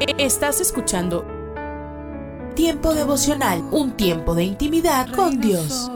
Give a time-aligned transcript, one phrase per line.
[0.00, 1.26] Estás escuchando
[2.54, 5.90] Tiempo devocional, un tiempo de intimidad con Dios.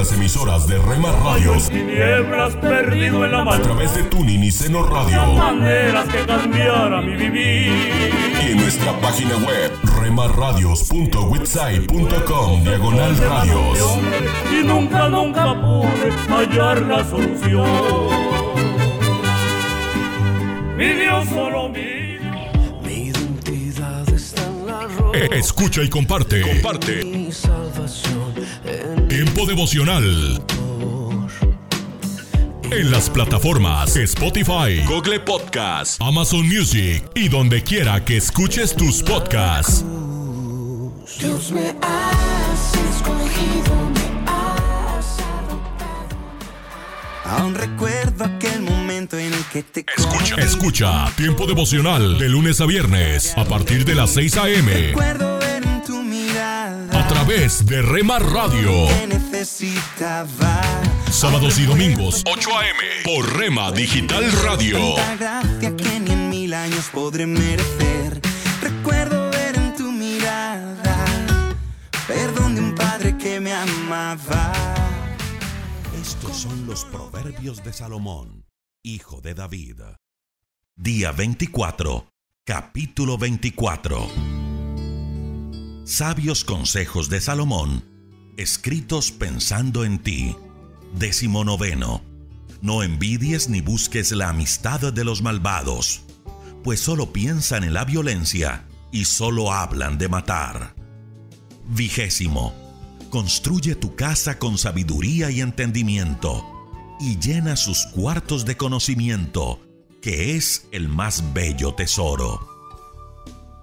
[0.00, 4.82] Las emisoras de Rema Radios tinieblas perdido en la a través de Tuning y Seno
[4.82, 7.70] Radio maneras que cambiara mi vivir.
[8.42, 13.78] y en nuestra página web remarradios.witsai.com diagonal radios.
[14.50, 17.68] Y nunca, nunca pude hallar la solución.
[20.78, 22.22] Mi Dios solo mío.
[22.82, 25.18] Mi identidad está en la roca.
[25.36, 26.40] Escucha y comparte.
[26.40, 27.04] Comparte.
[27.04, 28.29] Mi salvación
[29.22, 30.42] Tiempo devocional
[32.70, 39.84] en las plataformas Spotify, Google Podcast, Amazon Music y donde quiera que escuches tus podcasts.
[41.18, 46.16] Dios me has escogido, me has adoptado.
[47.26, 52.64] Aún recuerdo aquel momento en el que te Escucha, escucha Tiempo devocional de lunes a
[52.64, 54.72] viernes a partir de las 6 a.m.
[54.72, 55.49] Recuerdo
[56.68, 58.70] a través de Rema Radio.
[59.08, 60.60] necesitaba.
[61.10, 62.78] Sábados y domingos 8 a.m.
[63.02, 64.78] por Rema Digital Radio.
[65.18, 68.20] Gracia que ni en mil años podré merecer.
[68.60, 71.06] Recuerdo ver en tu mirada
[72.06, 74.52] perdón de un padre que me amaba.
[75.98, 78.44] Estos son los proverbios de Salomón,
[78.82, 79.80] hijo de David.
[80.76, 82.06] Día 24,
[82.44, 84.49] capítulo 24.
[85.90, 87.84] Sabios consejos de Salomón,
[88.36, 90.36] escritos pensando en ti.
[90.94, 92.04] Décimo noveno.
[92.62, 96.02] No envidies ni busques la amistad de los malvados,
[96.62, 100.76] pues solo piensan en la violencia y solo hablan de matar.
[101.66, 102.54] Vigésimo.
[103.10, 106.46] Construye tu casa con sabiduría y entendimiento,
[107.00, 109.58] y llena sus cuartos de conocimiento,
[110.00, 112.46] que es el más bello tesoro.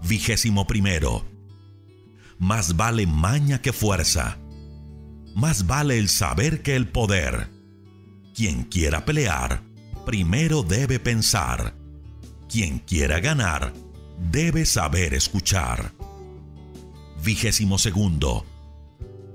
[0.03, 1.36] Vigésimo primero.
[2.39, 4.37] Más vale maña que fuerza.
[5.35, 7.49] Más vale el saber que el poder.
[8.35, 9.63] Quien quiera pelear,
[10.05, 11.73] primero debe pensar.
[12.47, 13.73] Quien quiera ganar,
[14.31, 15.91] debe saber escuchar.
[17.23, 18.45] Vigésimo segundo.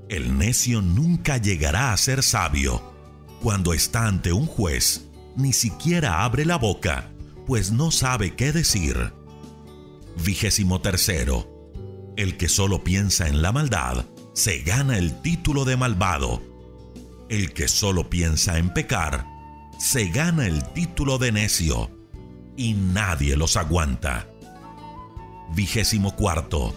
[0.08, 2.82] El necio nunca llegará a ser sabio.
[3.41, 7.10] Cuando está ante un juez, ni siquiera abre la boca,
[7.46, 9.12] pues no sabe qué decir.
[10.24, 11.51] Vigésimo tercero.
[12.16, 16.42] El que solo piensa en la maldad, se gana el título de malvado.
[17.28, 19.26] El que solo piensa en pecar,
[19.78, 21.90] se gana el título de necio.
[22.56, 24.28] Y nadie los aguanta.
[25.54, 26.74] Vigésimo cuarto.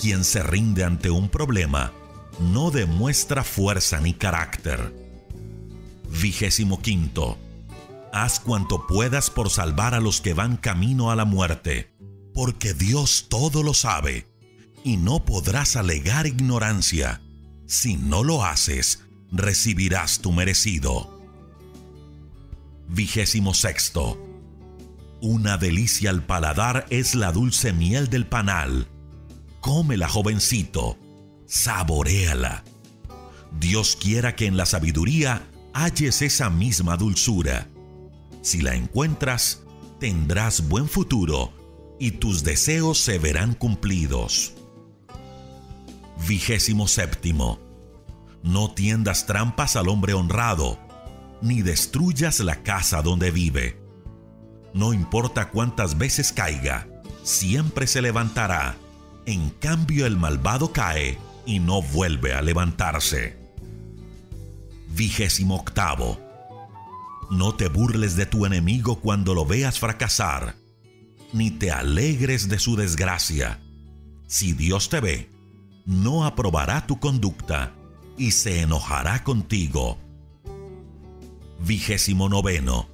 [0.00, 1.92] Quien se rinde ante un problema
[2.40, 4.94] no demuestra fuerza ni carácter.
[6.08, 7.38] Vigésimo quinto.
[8.12, 11.93] Haz cuanto puedas por salvar a los que van camino a la muerte,
[12.34, 14.26] porque Dios todo lo sabe,
[14.82, 17.22] y no podrás alegar ignorancia.
[17.66, 21.22] Si no lo haces, recibirás tu merecido.
[22.88, 24.20] Vigésimo sexto.
[25.22, 28.88] Una delicia al paladar es la dulce miel del panal.
[29.60, 30.98] Cómela, jovencito,
[31.46, 32.64] saboréala.
[33.58, 37.68] Dios quiera que en la sabiduría halles esa misma dulzura.
[38.42, 39.62] Si la encuentras,
[39.98, 41.63] tendrás buen futuro
[42.04, 44.52] y tus deseos se verán cumplidos.
[46.28, 47.58] Vigésimo séptimo.
[48.42, 50.78] No tiendas trampas al hombre honrado,
[51.40, 53.80] ni destruyas la casa donde vive.
[54.74, 56.86] No importa cuántas veces caiga,
[57.22, 58.76] siempre se levantará.
[59.24, 61.16] En cambio el malvado cae
[61.46, 63.38] y no vuelve a levantarse.
[64.90, 66.20] Vigésimo octavo.
[67.30, 70.62] No te burles de tu enemigo cuando lo veas fracasar,
[71.34, 73.60] ni te alegres de su desgracia.
[74.26, 75.30] Si Dios te ve,
[75.84, 77.74] no aprobará tu conducta
[78.16, 79.98] y se enojará contigo.
[81.60, 82.88] Vigésimo noveno.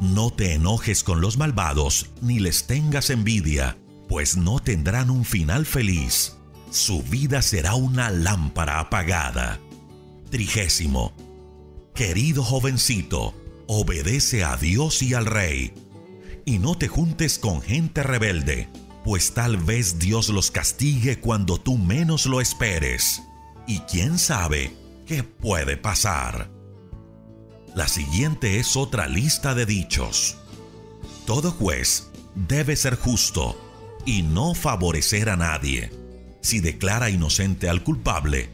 [0.00, 3.78] No te enojes con los malvados ni les tengas envidia,
[4.08, 6.36] pues no tendrán un final feliz.
[6.70, 9.60] Su vida será una lámpara apagada.
[10.30, 11.12] Trigésimo.
[11.94, 13.34] Querido jovencito,
[13.66, 15.72] obedece a Dios y al Rey,
[16.48, 18.70] y no te juntes con gente rebelde,
[19.04, 23.20] pues tal vez Dios los castigue cuando tú menos lo esperes.
[23.66, 24.74] Y quién sabe
[25.06, 26.50] qué puede pasar.
[27.74, 30.38] La siguiente es otra lista de dichos.
[31.26, 33.60] Todo juez debe ser justo
[34.06, 35.90] y no favorecer a nadie.
[36.40, 38.48] Si declara inocente al culpable,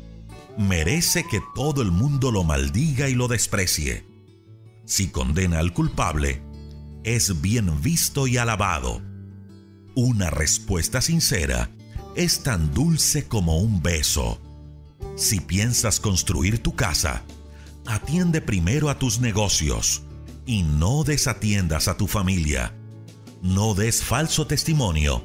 [0.58, 4.04] merece que todo el mundo lo maldiga y lo desprecie.
[4.84, 6.42] Si condena al culpable,
[7.04, 9.02] es bien visto y alabado.
[9.94, 11.70] Una respuesta sincera
[12.16, 14.40] es tan dulce como un beso.
[15.16, 17.22] Si piensas construir tu casa,
[17.86, 20.02] atiende primero a tus negocios
[20.46, 22.74] y no desatiendas a tu familia.
[23.42, 25.22] No des falso testimonio,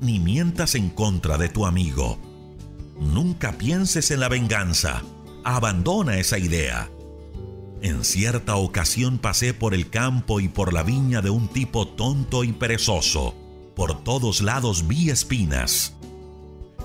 [0.00, 2.18] ni mientas en contra de tu amigo.
[3.00, 5.02] Nunca pienses en la venganza.
[5.44, 6.88] Abandona esa idea.
[7.82, 12.42] En cierta ocasión pasé por el campo y por la viña de un tipo tonto
[12.42, 13.34] y perezoso.
[13.74, 15.92] Por todos lados vi espinas.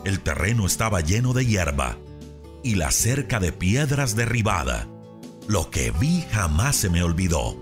[0.04, 1.98] El terreno estaba lleno de hierba
[2.64, 4.88] y la cerca de piedras derribada.
[5.48, 7.56] Lo que vi jamás se me olvidó.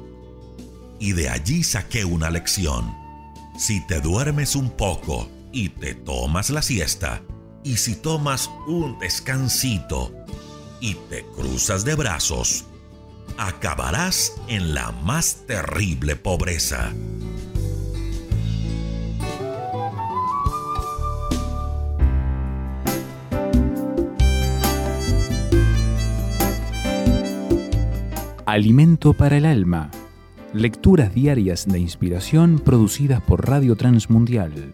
[0.99, 2.93] Y de allí saqué una lección.
[3.57, 7.21] Si te duermes un poco y te tomas la siesta,
[7.63, 10.13] y si tomas un descansito
[10.81, 12.65] y te cruzas de brazos,
[13.37, 16.93] acabarás en la más terrible pobreza.
[28.45, 29.91] Alimento para el alma.
[30.53, 34.73] Lecturas diarias de inspiración producidas por Radio Transmundial.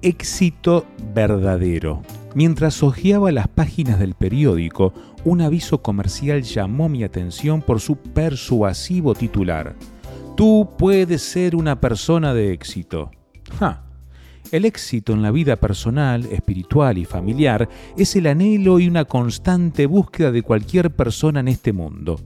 [0.00, 2.02] Éxito verdadero.
[2.34, 4.94] Mientras hojeaba las páginas del periódico,
[5.24, 9.74] un aviso comercial llamó mi atención por su persuasivo titular.
[10.36, 13.10] Tú puedes ser una persona de éxito.
[13.58, 13.82] ¡Ja!
[14.52, 19.86] El éxito en la vida personal, espiritual y familiar es el anhelo y una constante
[19.86, 22.20] búsqueda de cualquier persona en este mundo.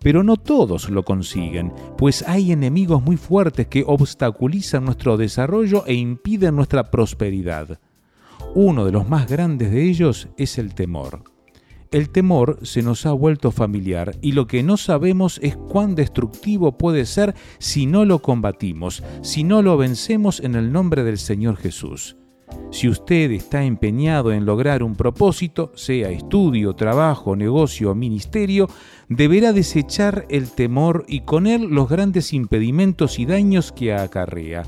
[0.00, 5.94] Pero no todos lo consiguen, pues hay enemigos muy fuertes que obstaculizan nuestro desarrollo e
[5.94, 7.80] impiden nuestra prosperidad.
[8.54, 11.22] Uno de los más grandes de ellos es el temor.
[11.90, 16.76] El temor se nos ha vuelto familiar y lo que no sabemos es cuán destructivo
[16.76, 21.56] puede ser si no lo combatimos, si no lo vencemos en el nombre del Señor
[21.56, 22.16] Jesús.
[22.70, 28.68] Si usted está empeñado en lograr un propósito, sea estudio, trabajo, negocio o ministerio,
[29.08, 34.64] deberá desechar el temor y con él los grandes impedimentos y daños que acarrea.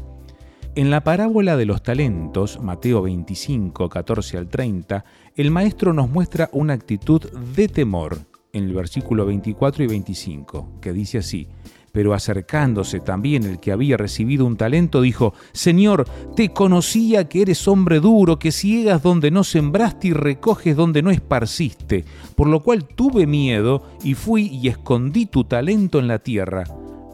[0.80, 5.04] En la parábola de los talentos, Mateo 25, 14 al 30,
[5.36, 7.20] el maestro nos muestra una actitud
[7.54, 8.16] de temor
[8.54, 11.48] en el versículo 24 y 25, que dice así,
[11.92, 17.68] pero acercándose también el que había recibido un talento, dijo, Señor, te conocía que eres
[17.68, 22.86] hombre duro, que ciegas donde no sembraste y recoges donde no esparciste, por lo cual
[22.86, 26.64] tuve miedo y fui y escondí tu talento en la tierra.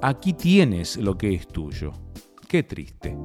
[0.03, 2.06] Aquí tienes lo que es tuyo.
[2.49, 3.17] Qué triste.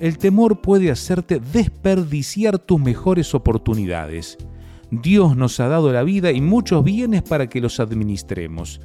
[0.00, 4.36] El temor puede hacerte desperdiciar tus mejores oportunidades.
[4.90, 8.80] Dios nos ha dado la vida y muchos bienes para que los administremos.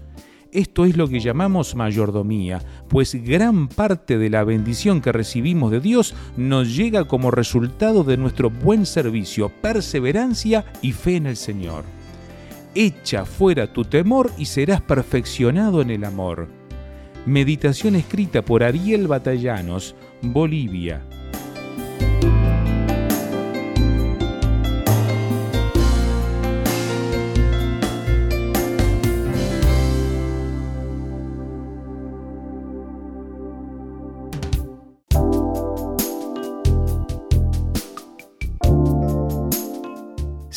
[0.52, 5.80] Esto es lo que llamamos mayordomía, pues gran parte de la bendición que recibimos de
[5.80, 11.84] Dios nos llega como resultado de nuestro buen servicio, perseverancia y fe en el Señor.
[12.74, 16.59] Echa fuera tu temor y serás perfeccionado en el amor.
[17.25, 21.01] Meditación escrita por Ariel Batallanos, Bolivia.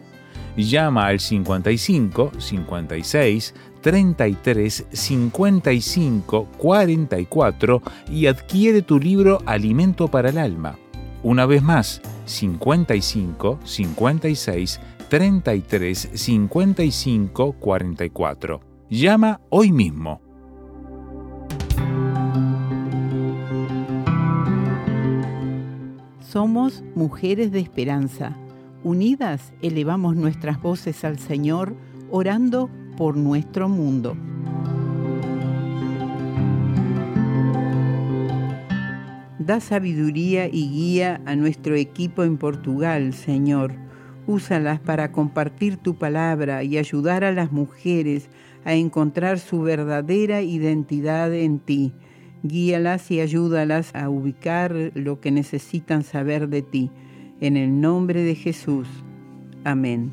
[0.56, 10.78] Llama al 55 56 33 55 44 y adquiere tu libro Alimento para el Alma.
[11.22, 18.60] Una vez más, 55 56 33 55 44.
[18.88, 20.20] Llama hoy mismo.
[26.20, 28.36] Somos mujeres de esperanza.
[28.84, 31.74] Unidas elevamos nuestras voces al Señor,
[32.10, 34.16] orando por nuestro mundo.
[39.38, 43.72] Da sabiduría y guía a nuestro equipo en Portugal, Señor.
[44.26, 48.28] Úsalas para compartir tu palabra y ayudar a las mujeres
[48.64, 51.92] a encontrar su verdadera identidad en ti.
[52.42, 56.90] Guíalas y ayúdalas a ubicar lo que necesitan saber de ti.
[57.40, 58.86] En el nombre de Jesús.
[59.64, 60.12] Amén.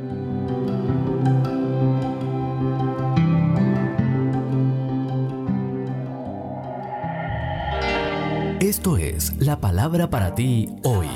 [8.71, 11.09] Esto es la palabra para ti hoy.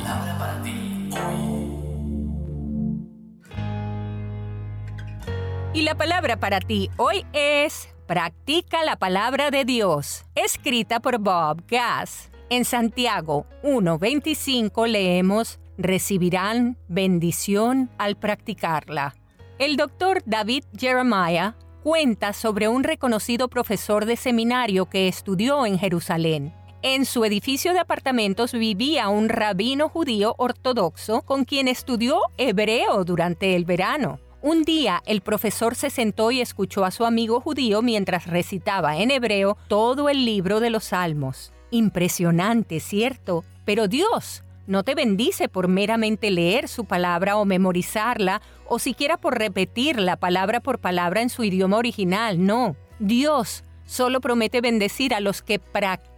[5.73, 11.63] Y la palabra para ti hoy es Practica la palabra de Dios, escrita por Bob
[11.69, 12.29] Gass.
[12.49, 19.15] En Santiago 1.25 leemos, recibirán bendición al practicarla.
[19.59, 26.53] El doctor David Jeremiah cuenta sobre un reconocido profesor de seminario que estudió en Jerusalén.
[26.81, 33.55] En su edificio de apartamentos vivía un rabino judío ortodoxo con quien estudió hebreo durante
[33.55, 34.19] el verano.
[34.41, 39.09] Un día el profesor se sentó y escuchó a su amigo judío mientras recitaba en
[39.09, 41.51] hebreo todo el libro de los Salmos.
[41.71, 43.43] Impresionante, ¿cierto?
[43.65, 49.37] Pero Dios no te bendice por meramente leer su palabra o memorizarla o siquiera por
[49.39, 52.75] repetirla palabra por palabra en su idioma original, no.
[52.99, 56.14] Dios solo promete bendecir a los que practican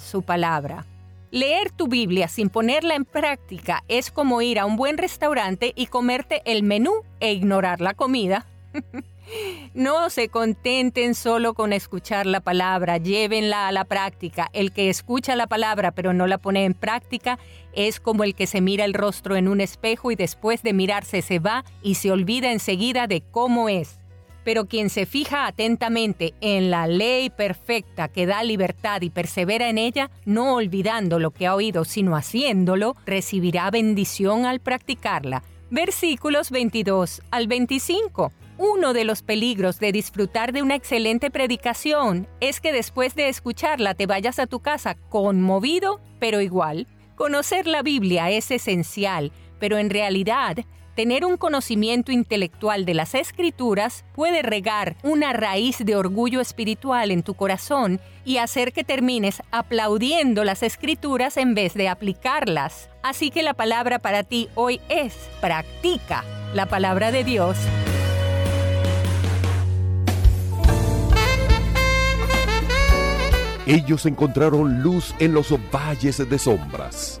[0.00, 0.84] su palabra.
[1.30, 5.86] Leer tu Biblia sin ponerla en práctica es como ir a un buen restaurante y
[5.86, 8.46] comerte el menú e ignorar la comida.
[9.74, 14.50] no se contenten solo con escuchar la palabra, llévenla a la práctica.
[14.52, 17.38] El que escucha la palabra pero no la pone en práctica
[17.72, 21.22] es como el que se mira el rostro en un espejo y después de mirarse
[21.22, 23.98] se va y se olvida enseguida de cómo es.
[24.44, 29.78] Pero quien se fija atentamente en la ley perfecta que da libertad y persevera en
[29.78, 35.42] ella, no olvidando lo que ha oído, sino haciéndolo, recibirá bendición al practicarla.
[35.70, 38.32] Versículos 22 al 25.
[38.56, 43.94] Uno de los peligros de disfrutar de una excelente predicación es que después de escucharla
[43.94, 46.88] te vayas a tu casa conmovido, pero igual.
[47.14, 49.30] Conocer la Biblia es esencial,
[49.60, 50.56] pero en realidad
[50.98, 57.22] tener un conocimiento intelectual de las escrituras puede regar una raíz de orgullo espiritual en
[57.22, 62.90] tu corazón y hacer que termines aplaudiendo las escrituras en vez de aplicarlas.
[63.00, 67.56] Así que la palabra para ti hoy es practica la palabra de Dios.
[73.66, 77.20] Ellos encontraron luz en los valles de sombras.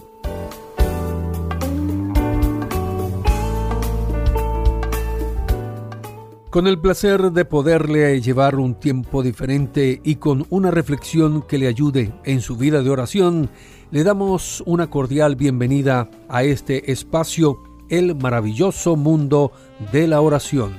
[6.51, 11.69] Con el placer de poderle llevar un tiempo diferente y con una reflexión que le
[11.69, 13.49] ayude en su vida de oración,
[13.89, 19.53] le damos una cordial bienvenida a este espacio, El maravilloso mundo
[19.93, 20.75] de la oración.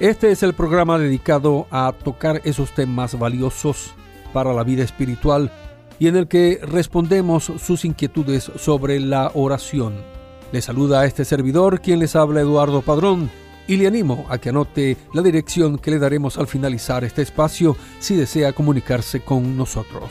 [0.00, 3.94] Este es el programa dedicado a tocar esos temas valiosos
[4.32, 5.52] para la vida espiritual
[6.00, 9.94] y en el que respondemos sus inquietudes sobre la oración.
[10.50, 13.30] Le saluda a este servidor quien les habla Eduardo Padrón
[13.72, 17.74] y le animo a que anote la dirección que le daremos al finalizar este espacio
[18.00, 20.10] si desea comunicarse con nosotros.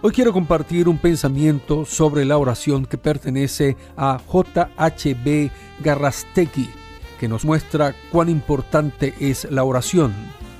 [0.00, 5.50] Hoy quiero compartir un pensamiento sobre la oración que pertenece a JHB
[5.84, 6.70] Garrastegui,
[7.18, 10.14] que nos muestra cuán importante es la oración.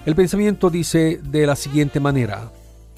[0.05, 2.53] El pensamiento dice de la siguiente manera,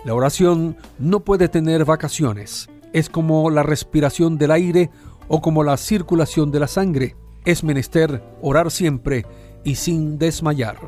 [0.05, 4.91] la oración no puede tener vacaciones, es como la respiración del aire
[5.29, 9.25] o como la circulación de la sangre es menester orar siempre
[9.65, 10.79] y sin desmayar.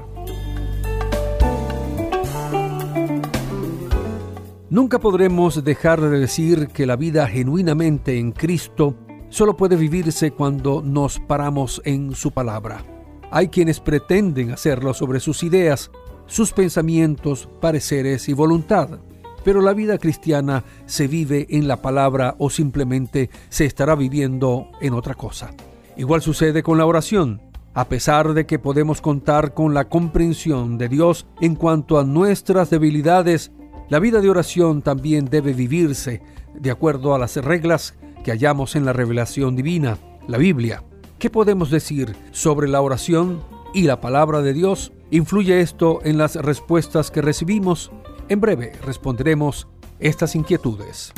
[4.70, 8.96] Nunca podremos dejar de decir que la vida genuinamente en Cristo
[9.28, 12.84] solo puede vivirse cuando nos paramos en su palabra.
[13.30, 15.90] Hay quienes pretenden hacerlo sobre sus ideas,
[16.26, 18.98] sus pensamientos, pareceres y voluntad.
[19.44, 24.94] Pero la vida cristiana se vive en la palabra o simplemente se estará viviendo en
[24.94, 25.50] otra cosa.
[25.96, 27.40] Igual sucede con la oración.
[27.72, 32.70] A pesar de que podemos contar con la comprensión de Dios en cuanto a nuestras
[32.70, 33.52] debilidades,
[33.88, 36.22] la vida de oración también debe vivirse
[36.54, 40.82] de acuerdo a las reglas que hallamos en la revelación divina, la Biblia.
[41.18, 44.92] ¿Qué podemos decir sobre la oración y la palabra de Dios?
[45.10, 47.92] ¿Influye esto en las respuestas que recibimos?
[48.28, 51.12] En breve responderemos estas inquietudes.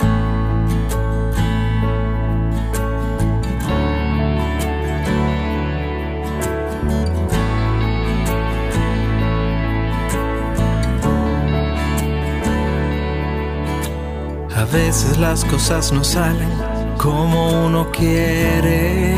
[14.76, 16.50] Veces las cosas no salen
[16.98, 19.16] como uno quiere.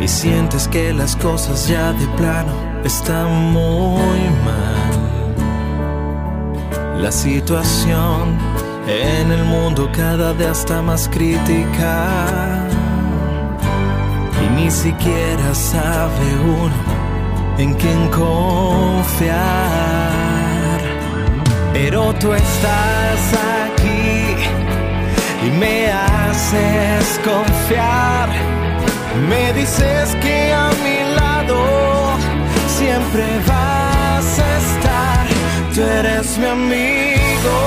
[0.00, 2.52] Y sientes que las cosas ya de plano
[2.84, 4.90] están muy mal.
[7.00, 8.36] La situación
[8.88, 12.66] en el mundo cada día está más crítica.
[14.42, 16.26] Y ni siquiera sabe
[16.64, 16.80] uno
[17.56, 20.19] en quién confiar.
[21.72, 23.20] Pero tú estás
[23.64, 24.34] aquí
[25.46, 28.28] y me haces confiar.
[29.28, 31.58] Me dices que a mi lado
[32.78, 35.26] siempre vas a estar.
[35.74, 37.58] Tú eres mi amigo,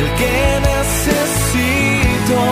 [0.00, 0.36] el que
[0.72, 2.42] necesito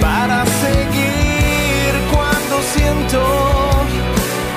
[0.00, 3.20] para seguir cuando siento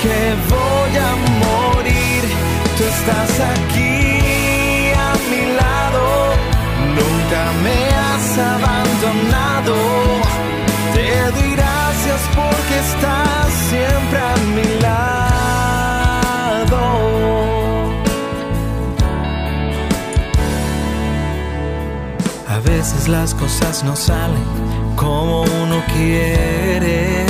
[0.02, 0.18] que
[0.54, 1.12] voy a
[1.46, 2.22] morir.
[2.78, 3.87] Tú estás aquí
[7.28, 9.76] nunca me has abandonado.
[10.94, 15.18] Te doy gracias porque estás siempre a mi lado.
[22.48, 24.44] A veces las cosas no salen
[24.96, 27.26] como uno quiere.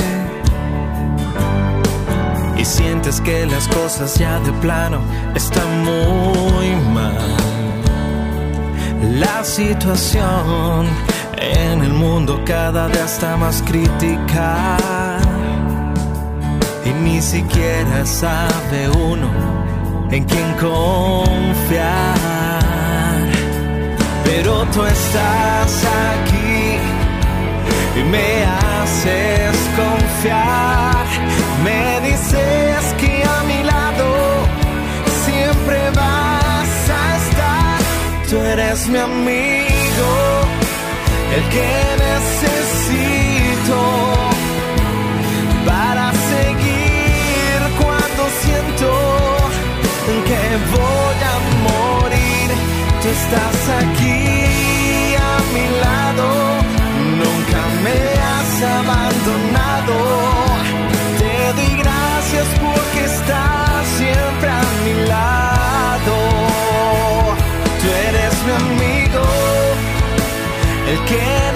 [2.56, 5.00] Y sientes que las cosas ya de plano
[5.34, 7.47] están muy mal.
[9.02, 10.86] La situación
[11.36, 14.76] en el mundo cada día está más crítica.
[16.84, 19.28] Y ni siquiera sabe uno
[20.10, 21.88] en quién confiar.
[24.24, 26.78] Pero tú estás aquí
[28.00, 31.06] y me haces confiar.
[31.62, 33.17] Me dices que
[38.30, 40.10] Tú eres mi amigo,
[41.34, 41.70] el que
[42.08, 43.80] necesito
[45.64, 48.88] para seguir cuando siento
[50.28, 50.42] que
[50.76, 51.36] voy a
[51.68, 52.48] morir.
[53.00, 54.26] Tú estás aquí
[55.16, 56.26] a mi lado,
[57.22, 57.98] nunca me
[58.30, 59.96] has abandonado.
[61.18, 62.77] Te doy gracias porque
[68.48, 69.22] mi amigo,
[70.88, 71.47] el que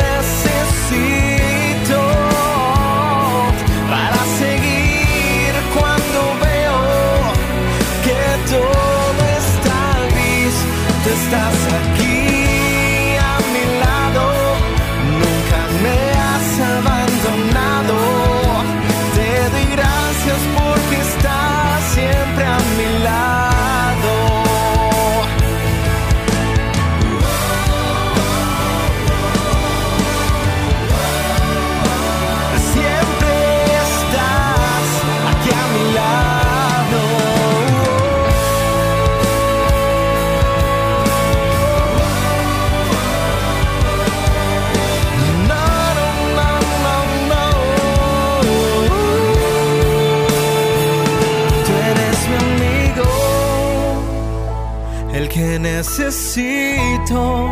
[55.82, 57.50] necesito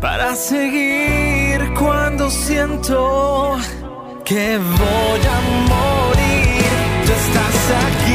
[0.00, 3.56] para seguir cuando siento
[4.24, 5.38] que voy a
[5.72, 6.62] morir.
[7.04, 8.05] Tú estás aquí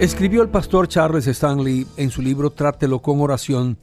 [0.00, 3.78] Escribió el pastor Charles Stanley en su libro Trátelo con oración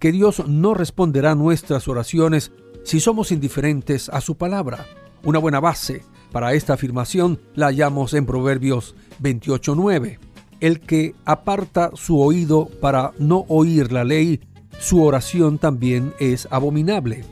[0.00, 2.50] que Dios no responderá nuestras oraciones
[2.82, 4.86] si somos indiferentes a su palabra.
[5.22, 10.18] Una buena base para esta afirmación la hallamos en Proverbios 28.9.
[10.58, 14.40] El que aparta su oído para no oír la ley,
[14.80, 17.24] su oración también es abominable.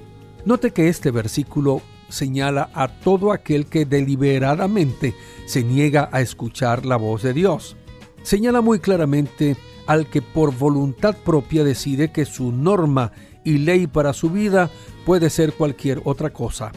[0.44, 5.16] Note que este versículo señala a todo aquel que deliberadamente
[5.46, 7.76] se niega a escuchar la voz de Dios.
[8.22, 9.56] Señala muy claramente
[9.86, 13.12] al que por voluntad propia decide que su norma
[13.44, 14.70] y ley para su vida
[15.04, 16.72] puede ser cualquier otra cosa.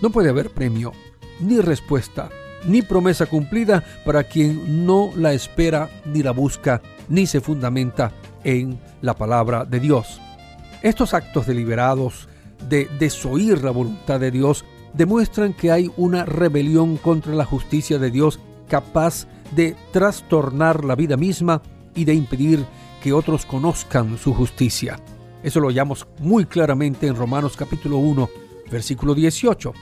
[0.00, 0.92] No puede haber premio,
[1.40, 2.30] ni respuesta,
[2.66, 8.12] ni promesa cumplida para quien no la espera, ni la busca, ni se fundamenta
[8.44, 10.20] en la palabra de Dios.
[10.82, 12.28] Estos actos deliberados
[12.68, 18.10] de desoír la voluntad de Dios demuestran que hay una rebelión contra la justicia de
[18.10, 21.62] Dios capaz de trastornar la vida misma
[21.94, 22.64] y de impedir
[23.02, 24.98] que otros conozcan su justicia.
[25.42, 28.28] Eso lo hallamos muy claramente en Romanos capítulo 1,
[28.70, 29.72] versículo 18.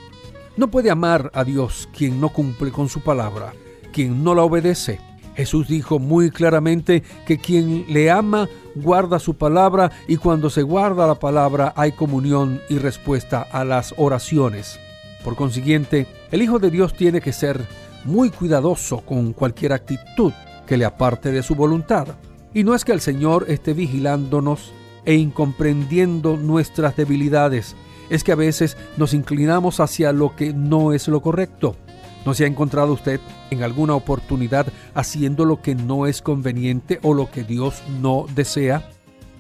[0.57, 3.53] No puede amar a Dios quien no cumple con su palabra,
[3.93, 5.01] quien no la obedece.
[5.35, 11.07] Jesús dijo muy claramente que quien le ama guarda su palabra y cuando se guarda
[11.07, 14.79] la palabra hay comunión y respuesta a las oraciones.
[15.25, 17.67] Por consiguiente, el Hijo de Dios tiene que ser
[18.05, 20.33] muy cuidadoso con cualquier actitud
[20.67, 22.09] que le aparte de su voluntad.
[22.53, 24.73] Y no es que el Señor esté vigilándonos
[25.05, 27.77] e incomprendiendo nuestras debilidades,
[28.11, 31.77] es que a veces nos inclinamos hacia lo que no es lo correcto.
[32.25, 37.13] ¿No se ha encontrado usted en alguna oportunidad haciendo lo que no es conveniente o
[37.13, 38.89] lo que Dios no desea?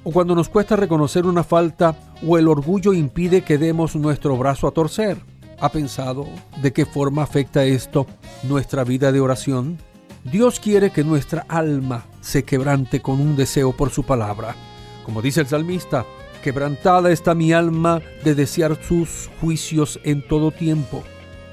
[0.02, 1.96] ¿O cuando nos cuesta reconocer una falta
[2.26, 5.16] o el orgullo impide que demos nuestro brazo a torcer?
[5.60, 6.26] ¿Ha pensado
[6.60, 8.06] de qué forma afecta esto
[8.42, 9.78] nuestra vida de oración?
[10.24, 14.56] Dios quiere que nuestra alma se quebrante con un deseo por su palabra.
[15.04, 16.06] Como dice el salmista,
[16.42, 21.04] quebrantada está mi alma de desear sus juicios en todo tiempo.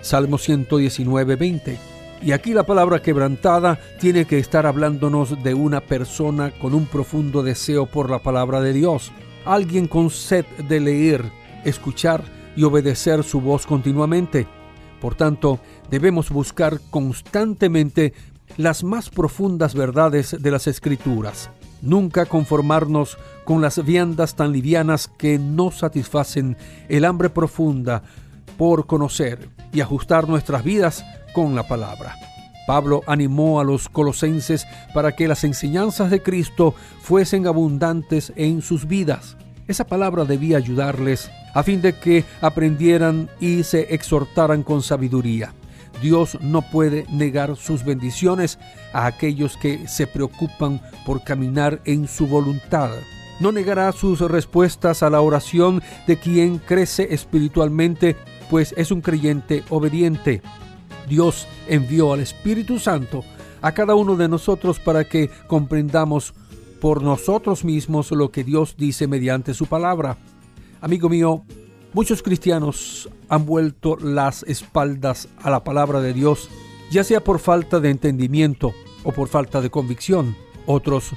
[0.01, 1.77] Salmo 119, 20.
[2.23, 7.43] Y aquí la palabra quebrantada tiene que estar hablándonos de una persona con un profundo
[7.43, 9.11] deseo por la palabra de Dios,
[9.43, 11.25] alguien con sed de leer,
[11.65, 14.47] escuchar y obedecer su voz continuamente.
[14.99, 15.59] Por tanto,
[15.89, 18.13] debemos buscar constantemente
[18.57, 21.49] las más profundas verdades de las escrituras.
[21.81, 26.55] Nunca conformarnos con las viandas tan livianas que no satisfacen
[26.89, 28.03] el hambre profunda
[28.57, 32.15] por conocer y ajustar nuestras vidas con la palabra.
[32.67, 38.87] Pablo animó a los colosenses para que las enseñanzas de Cristo fuesen abundantes en sus
[38.87, 39.35] vidas.
[39.67, 45.53] Esa palabra debía ayudarles a fin de que aprendieran y se exhortaran con sabiduría.
[46.01, 48.57] Dios no puede negar sus bendiciones
[48.93, 52.89] a aquellos que se preocupan por caminar en su voluntad.
[53.39, 58.15] No negará sus respuestas a la oración de quien crece espiritualmente,
[58.49, 60.41] pues es un creyente obediente.
[61.07, 63.23] Dios envió al Espíritu Santo
[63.61, 66.33] a cada uno de nosotros para que comprendamos
[66.79, 70.17] por nosotros mismos lo que Dios dice mediante su palabra.
[70.81, 71.45] Amigo mío,
[71.93, 76.47] Muchos cristianos han vuelto las espaldas a la palabra de Dios,
[76.89, 80.37] ya sea por falta de entendimiento o por falta de convicción.
[80.65, 81.11] Otros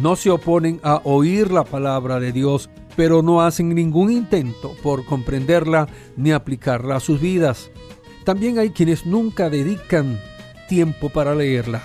[0.00, 5.04] no se oponen a oír la palabra de Dios, pero no hacen ningún intento por
[5.04, 7.72] comprenderla ni aplicarla a sus vidas.
[8.22, 10.20] También hay quienes nunca dedican
[10.68, 11.82] tiempo para leerla.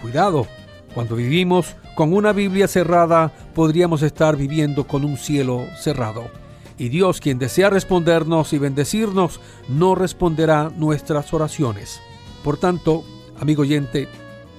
[0.00, 0.46] Cuidado,
[0.94, 6.45] cuando vivimos con una Biblia cerrada, podríamos estar viviendo con un cielo cerrado
[6.78, 12.00] y Dios quien desea respondernos y bendecirnos no responderá nuestras oraciones.
[12.44, 13.04] Por tanto,
[13.40, 14.08] amigo oyente,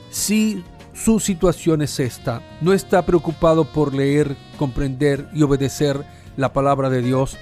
[0.09, 6.03] si su situación es esta, no está preocupado por leer, comprender y obedecer
[6.37, 7.37] la palabra de Dios,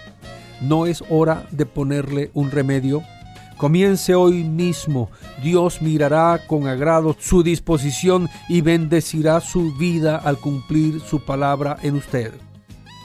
[0.62, 3.02] ¿no es hora de ponerle un remedio?
[3.58, 5.10] Comience hoy mismo.
[5.42, 11.96] Dios mirará con agrado su disposición y bendecirá su vida al cumplir su palabra en
[11.96, 12.34] usted.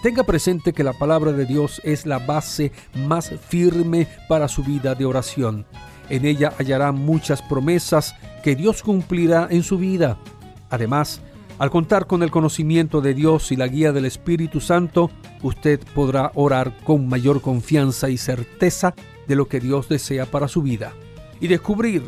[0.02, 2.72] Tenga presente que la palabra de Dios es la base
[3.06, 5.66] más firme para su vida de oración.
[6.08, 10.16] En ella hallará muchas promesas que Dios cumplirá en su vida.
[10.70, 11.20] Además,
[11.58, 15.10] al contar con el conocimiento de Dios y la guía del Espíritu Santo,
[15.42, 18.94] usted podrá orar con mayor confianza y certeza
[19.28, 20.94] de lo que Dios desea para su vida.
[21.40, 22.04] Y descubrir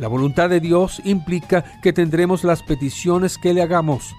[0.00, 4.16] la voluntad de Dios implica que tendremos las peticiones que le hagamos.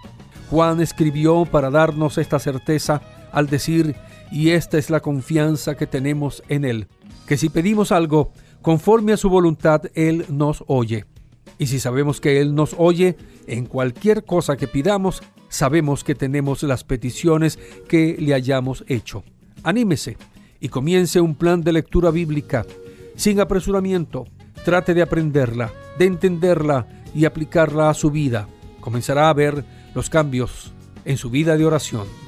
[0.50, 3.96] Juan escribió para darnos esta certeza al decir,
[4.32, 6.88] y esta es la confianza que tenemos en Él,
[7.26, 11.06] que si pedimos algo conforme a su voluntad, Él nos oye.
[11.58, 16.64] Y si sabemos que Él nos oye, en cualquier cosa que pidamos, sabemos que tenemos
[16.64, 19.24] las peticiones que le hayamos hecho.
[19.64, 20.18] Anímese
[20.60, 22.66] y comience un plan de lectura bíblica
[23.16, 24.26] sin apresuramiento.
[24.64, 28.48] Trate de aprenderla, de entenderla y aplicarla a su vida.
[28.82, 29.64] Comenzará a ver
[29.96, 30.74] los cambios
[31.06, 32.27] en su vida de oración.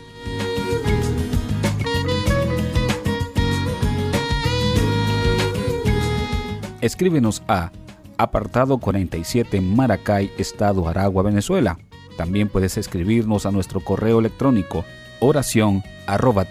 [6.81, 7.71] Escríbenos a
[8.17, 11.77] apartado 47 Maracay, Estado Aragua, Venezuela.
[12.17, 14.85] También puedes escribirnos a nuestro correo electrónico
[15.19, 16.45] oración arroba.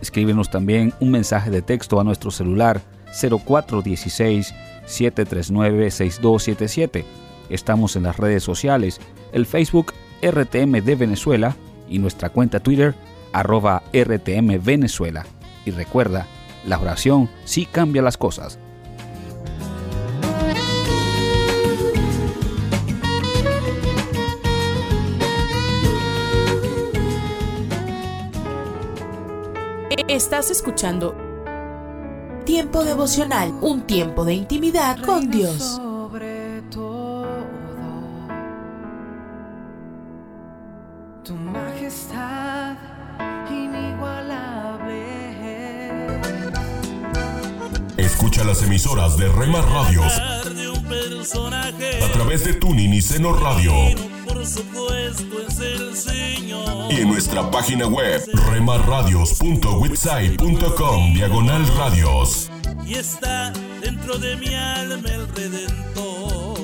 [0.00, 4.54] Escríbenos también un mensaje de texto a nuestro celular 0416
[4.86, 7.04] 739 6277.
[7.48, 9.00] Estamos en las redes sociales,
[9.32, 11.56] el Facebook RTM de Venezuela
[11.88, 12.94] y nuestra cuenta Twitter
[13.32, 15.26] arroba RTM Venezuela.
[15.64, 16.26] Y recuerda,
[16.64, 18.58] la oración sí cambia las cosas.
[30.08, 31.16] Estás escuchando
[32.46, 35.80] Tiempo devocional, un tiempo de intimidad con Dios.
[48.16, 50.10] Escucha las emisoras de Rema Radios
[52.02, 53.74] a través de Tuning y Seno Radio
[54.26, 56.90] por supuesto es el Señor.
[56.90, 62.50] y en nuestra página web remarradios.witsai.com diagonal radios.
[62.86, 63.52] Y está
[63.82, 66.58] dentro de mi alma el Redentor.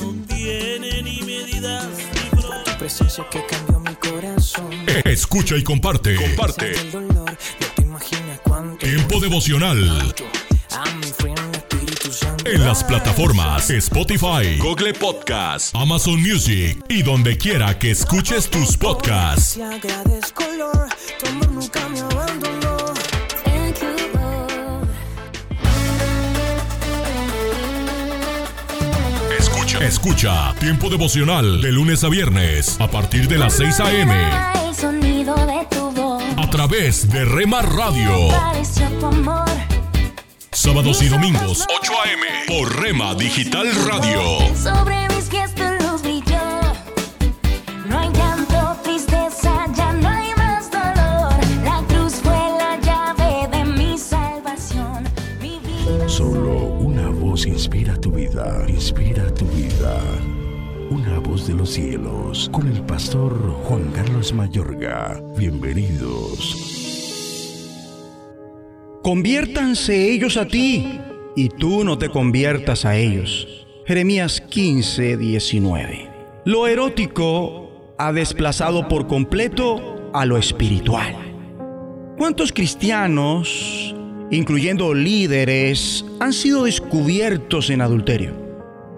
[0.00, 1.86] No tiene ni medidas
[2.80, 4.70] presencia que cambió mi corazón.
[5.04, 6.16] Escucha y comparte.
[6.16, 6.72] Comparte.
[8.78, 10.14] Tiempo devocional
[12.44, 19.58] en las plataformas Spotify, Google Podcast, Amazon Music y donde quiera que escuches tus podcasts.
[29.38, 29.84] Escucha.
[29.84, 34.69] Escucha Tiempo devocional de lunes a viernes a partir de las 6 a.m.
[36.50, 38.28] a través de Rema Radio.
[40.50, 42.26] Sábados y domingos 8 a.m.
[42.48, 44.99] por Rema Digital Radio.
[60.90, 65.22] Una voz de los cielos, con el pastor Juan Carlos Mayorga.
[65.38, 66.56] Bienvenidos.
[69.00, 70.98] Conviértanse ellos a ti,
[71.36, 73.46] y tú no te conviertas a ellos.
[73.86, 76.10] Jeremías 15, 19.
[76.44, 81.14] Lo erótico ha desplazado por completo a lo espiritual.
[82.18, 83.94] ¿Cuántos cristianos,
[84.32, 88.39] incluyendo líderes, han sido descubiertos en adulterio?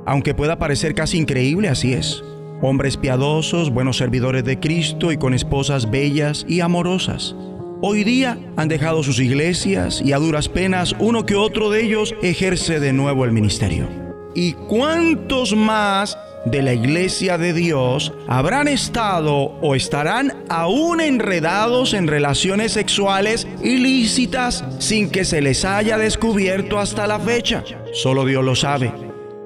[0.05, 2.23] Aunque pueda parecer casi increíble, así es.
[2.61, 7.35] Hombres piadosos, buenos servidores de Cristo y con esposas bellas y amorosas.
[7.81, 12.15] Hoy día han dejado sus iglesias y a duras penas uno que otro de ellos
[12.23, 13.89] ejerce de nuevo el ministerio.
[14.35, 22.07] ¿Y cuántos más de la iglesia de Dios habrán estado o estarán aún enredados en
[22.07, 27.65] relaciones sexuales ilícitas sin que se les haya descubierto hasta la fecha?
[27.93, 28.93] Solo Dios lo sabe.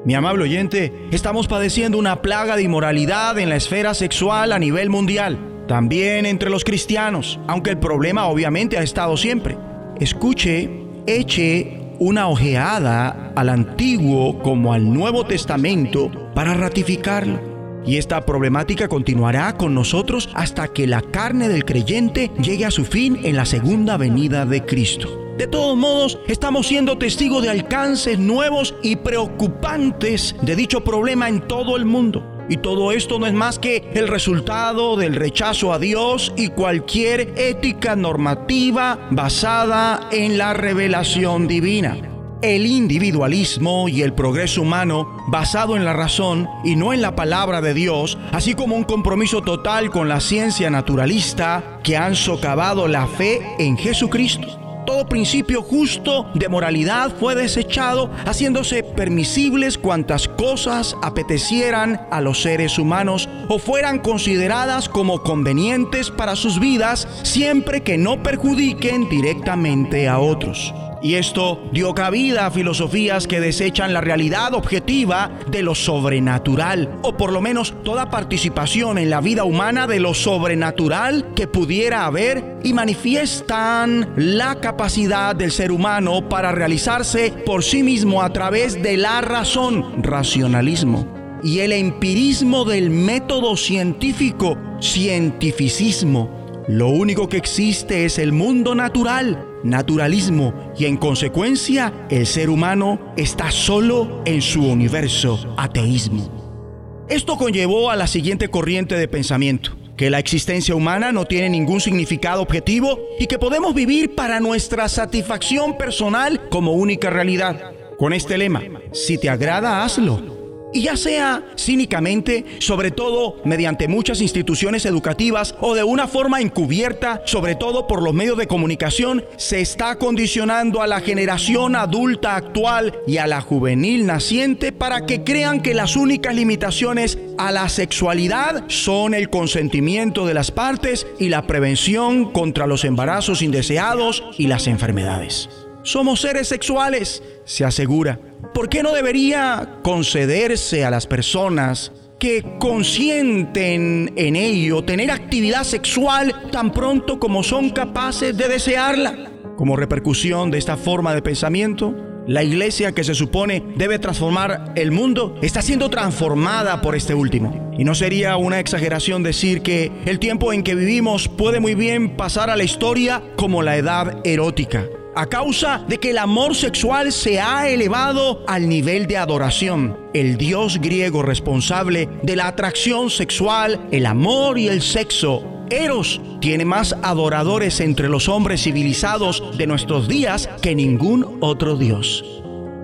[0.06, 4.88] Mi amable oyente, estamos padeciendo una plaga de inmoralidad en la esfera sexual a nivel
[4.88, 9.58] mundial, también entre los cristianos, aunque el problema obviamente ha estado siempre.
[9.98, 10.70] Escuche,
[11.08, 17.40] eche una ojeada al Antiguo como al Nuevo Testamento para ratificarlo.
[17.84, 22.84] Y esta problemática continuará con nosotros hasta que la carne del creyente llegue a su
[22.84, 25.25] fin en la segunda venida de Cristo.
[25.36, 31.46] De todos modos, estamos siendo testigos de alcances nuevos y preocupantes de dicho problema en
[31.46, 32.24] todo el mundo.
[32.48, 37.34] Y todo esto no es más que el resultado del rechazo a Dios y cualquier
[37.36, 41.98] ética normativa basada en la revelación divina.
[42.40, 47.60] El individualismo y el progreso humano basado en la razón y no en la palabra
[47.60, 53.06] de Dios, así como un compromiso total con la ciencia naturalista que han socavado la
[53.06, 54.65] fe en Jesucristo.
[54.86, 62.78] Todo principio justo de moralidad fue desechado, haciéndose permisibles cuantas cosas apetecieran a los seres
[62.78, 70.20] humanos o fueran consideradas como convenientes para sus vidas, siempre que no perjudiquen directamente a
[70.20, 70.72] otros.
[71.02, 77.16] Y esto dio cabida a filosofías que desechan la realidad objetiva de lo sobrenatural, o
[77.16, 82.56] por lo menos toda participación en la vida humana de lo sobrenatural que pudiera haber
[82.64, 88.96] y manifiestan la capacidad del ser humano para realizarse por sí mismo a través de
[88.96, 91.06] la razón, racionalismo,
[91.42, 96.64] y el empirismo del método científico, cientificismo.
[96.68, 103.12] Lo único que existe es el mundo natural, naturalismo, y en consecuencia el ser humano
[103.16, 107.04] está solo en su universo, ateísmo.
[107.08, 111.80] Esto conllevó a la siguiente corriente de pensamiento, que la existencia humana no tiene ningún
[111.80, 117.72] significado objetivo y que podemos vivir para nuestra satisfacción personal como única realidad.
[117.98, 120.35] Con este lema, si te agrada, hazlo.
[120.76, 127.22] Y ya sea cínicamente, sobre todo mediante muchas instituciones educativas o de una forma encubierta,
[127.24, 132.94] sobre todo por los medios de comunicación, se está condicionando a la generación adulta actual
[133.06, 138.64] y a la juvenil naciente para que crean que las únicas limitaciones a la sexualidad
[138.68, 144.66] son el consentimiento de las partes y la prevención contra los embarazos indeseados y las
[144.66, 145.48] enfermedades.
[145.84, 148.18] Somos seres sexuales, se asegura.
[148.54, 156.50] ¿Por qué no debería concederse a las personas que consienten en ello tener actividad sexual
[156.50, 159.30] tan pronto como son capaces de desearla?
[159.56, 161.94] Como repercusión de esta forma de pensamiento,
[162.26, 167.70] la iglesia que se supone debe transformar el mundo está siendo transformada por este último.
[167.78, 172.16] Y no sería una exageración decir que el tiempo en que vivimos puede muy bien
[172.16, 177.10] pasar a la historia como la edad erótica a causa de que el amor sexual
[177.10, 179.96] se ha elevado al nivel de adoración.
[180.12, 186.66] El dios griego responsable de la atracción sexual, el amor y el sexo, Eros, tiene
[186.66, 192.22] más adoradores entre los hombres civilizados de nuestros días que ningún otro dios.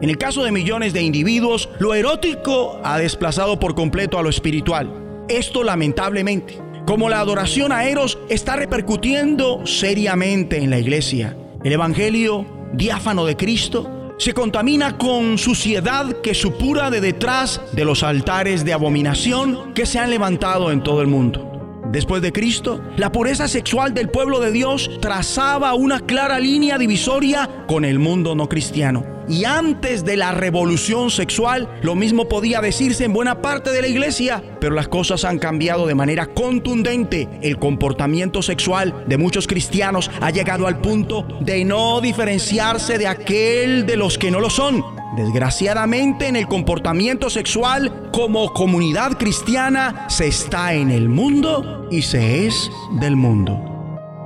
[0.00, 4.30] En el caso de millones de individuos, lo erótico ha desplazado por completo a lo
[4.30, 5.24] espiritual.
[5.28, 11.36] Esto lamentablemente, como la adoración a Eros está repercutiendo seriamente en la iglesia.
[11.64, 18.03] El Evangelio diáfano de Cristo se contamina con suciedad que supura de detrás de los
[18.03, 21.81] altares de abominación que se han levantado en todo el mundo.
[21.92, 27.48] Después de Cristo, la pureza sexual del pueblo de Dios trazaba una clara línea divisoria
[27.68, 29.12] con el mundo no cristiano.
[29.28, 33.88] Y antes de la revolución sexual, lo mismo podía decirse en buena parte de la
[33.88, 37.28] iglesia, pero las cosas han cambiado de manera contundente.
[37.42, 43.87] El comportamiento sexual de muchos cristianos ha llegado al punto de no diferenciarse de aquel
[43.87, 44.85] de los que no lo son.
[45.16, 52.46] Desgraciadamente en el comportamiento sexual como comunidad cristiana se está en el mundo y se
[52.46, 53.61] es del mundo.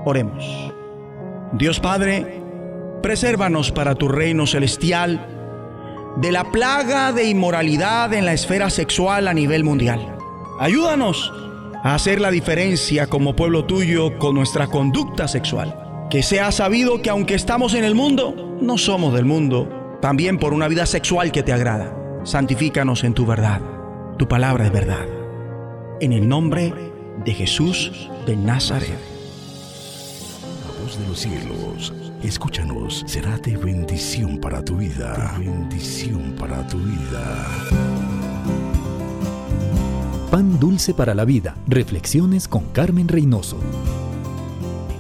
[0.05, 0.45] Oremos.
[1.55, 2.46] Dios Padre,
[3.07, 5.25] presérvanos para tu reino celestial
[6.17, 10.19] de la plaga de inmoralidad en la esfera sexual a nivel mundial.
[10.59, 11.33] Ayúdanos
[11.85, 16.09] a hacer la diferencia como pueblo tuyo con nuestra conducta sexual.
[16.11, 20.53] Que sea sabido que aunque estamos en el mundo, no somos del mundo, también por
[20.53, 21.97] una vida sexual que te agrada.
[22.25, 23.61] Santifícanos en tu verdad.
[24.19, 25.07] Tu palabra es verdad.
[26.01, 26.75] En el nombre
[27.25, 28.99] de Jesús de Nazaret.
[30.65, 31.93] La voz de los cielos,
[32.27, 35.35] escúchanos, será de bendición para tu vida.
[35.39, 37.47] De bendición para tu vida.
[40.31, 41.57] Pan dulce para la vida.
[41.69, 43.59] Reflexiones con Carmen Reynoso.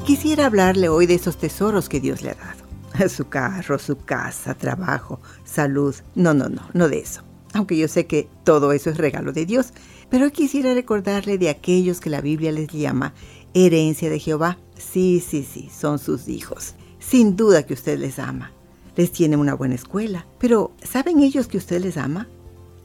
[0.05, 3.09] Quisiera hablarle hoy de esos tesoros que Dios le ha dado.
[3.09, 5.95] Su carro, su casa, trabajo, salud.
[6.15, 7.23] No, no, no, no de eso.
[7.53, 9.73] Aunque yo sé que todo eso es regalo de Dios.
[10.09, 13.13] Pero quisiera recordarle de aquellos que la Biblia les llama
[13.53, 14.59] herencia de Jehová.
[14.79, 16.75] Sí, sí, sí, son sus hijos.
[17.09, 18.51] Sin duda que usted les ama.
[18.97, 20.27] Les tiene una buena escuela.
[20.41, 22.27] Pero ¿saben ellos que usted les ama?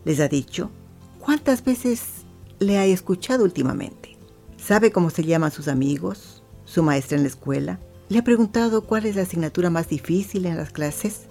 [0.06, 0.70] ¿Les ha dicho?
[1.20, 2.04] ¿Cuántas veces
[2.60, 4.18] le ha escuchado últimamente?
[4.58, 6.44] ¿Sabe cómo se llaman sus amigos?
[6.66, 7.80] ¿Su maestra en la escuela?
[8.10, 11.22] ¿Le ha preguntado cuál es la asignatura más difícil en las clases?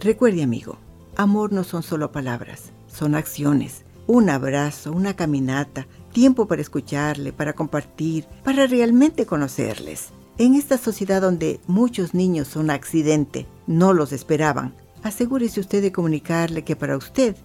[0.00, 0.78] Recuerde, amigo,
[1.16, 3.84] amor no son solo palabras, son acciones.
[4.06, 10.08] Un abrazo, una caminata, tiempo para escucharle, para compartir, para realmente conocerles.
[10.40, 14.72] En esta sociedad donde muchos niños son accidente, no los esperaban,
[15.02, 17.36] asegúrese usted de comunicarle que para usted,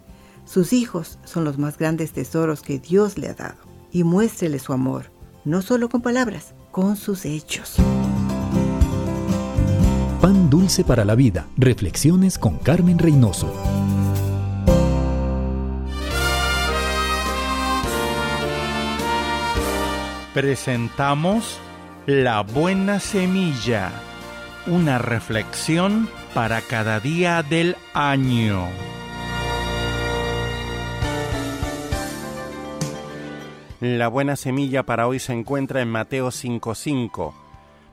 [0.45, 3.57] sus hijos son los más grandes tesoros que Dios le ha dado.
[3.91, 5.11] Y muéstrele su amor,
[5.43, 7.75] no solo con palabras, con sus hechos.
[10.21, 11.47] Pan dulce para la vida.
[11.57, 13.51] Reflexiones con Carmen Reynoso.
[20.33, 21.59] Presentamos
[22.07, 23.91] La Buena Semilla,
[24.67, 28.67] una reflexión para cada día del año.
[33.79, 37.33] La buena semilla para hoy se encuentra en Mateo 5:5.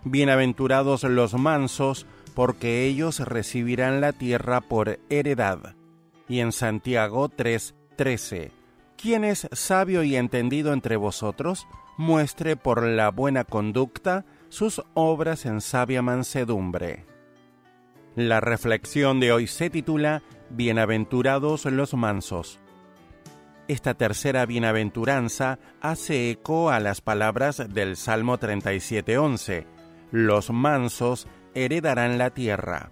[0.04, 2.04] Bienaventurados los mansos,
[2.34, 5.74] porque ellos recibirán la tierra por heredad.
[6.28, 8.52] Y en Santiago 3:13.
[8.98, 11.66] ¿Quién es sabio y entendido entre vosotros?
[11.96, 17.04] Muestre por la buena conducta sus obras en sabia mansedumbre.
[18.16, 22.58] La reflexión de hoy se titula Bienaventurados los mansos.
[23.68, 29.64] Esta tercera bienaventuranza hace eco a las palabras del Salmo 37.11.
[30.10, 32.90] Los mansos heredarán la tierra.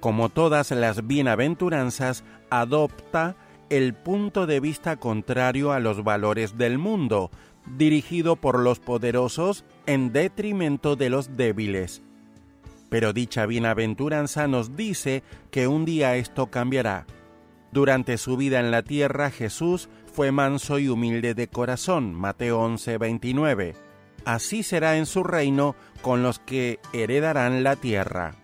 [0.00, 3.36] Como todas las bienaventuranzas, adopta
[3.70, 7.30] el punto de vista contrario a los valores del mundo,
[7.66, 12.02] dirigido por los poderosos en detrimento de los débiles.
[12.88, 17.06] Pero dicha bienaventuranza nos dice que un día esto cambiará.
[17.72, 23.74] Durante su vida en la tierra Jesús fue manso y humilde de corazón, Mateo 11:29.
[24.24, 28.36] Así será en su reino con los que heredarán la tierra.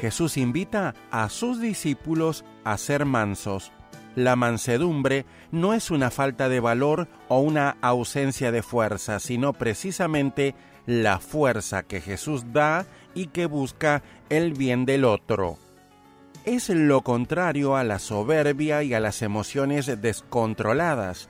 [0.00, 3.72] Jesús invita a sus discípulos a ser mansos.
[4.14, 10.54] La mansedumbre no es una falta de valor o una ausencia de fuerza, sino precisamente
[10.86, 15.58] la fuerza que Jesús da y que busca el bien del otro.
[16.44, 21.28] Es lo contrario a la soberbia y a las emociones descontroladas.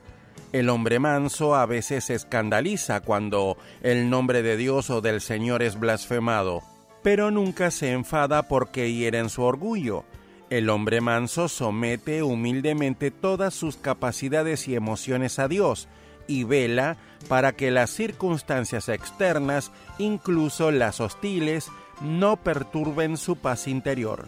[0.53, 5.61] El hombre manso a veces se escandaliza cuando el nombre de Dios o del Señor
[5.61, 6.61] es blasfemado,
[7.03, 10.05] pero nunca se enfada porque hieren su orgullo.
[10.53, 15.87] El hombre manso somete humildemente todas sus capacidades y emociones a Dios
[16.27, 16.97] y vela
[17.27, 21.69] para que las circunstancias externas, incluso las hostiles,
[22.01, 24.27] no perturben su paz interior.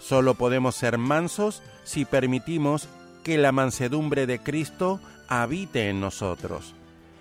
[0.00, 2.88] Solo podemos ser mansos si permitimos
[3.22, 6.74] que la mansedumbre de Cristo habite en nosotros.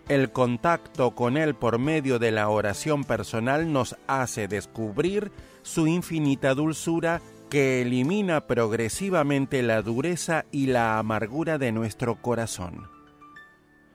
[0.07, 6.55] El contacto con Él por medio de la oración personal nos hace descubrir su infinita
[6.55, 7.21] dulzura
[7.51, 12.89] que elimina progresivamente la dureza y la amargura de nuestro corazón.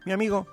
[0.04, 0.46] Mi amigo,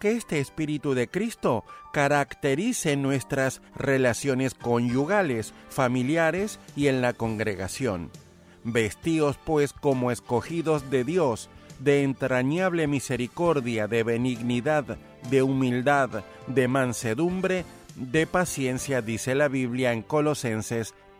[0.00, 8.10] que este Espíritu de Cristo caracterice nuestras relaciones conyugales, familiares y en la congregación.
[8.64, 14.96] Vestíos pues como escogidos de Dios, de entrañable misericordia, de benignidad,
[15.28, 20.94] de humildad, de mansedumbre, de paciencia, dice la Biblia en Colosenses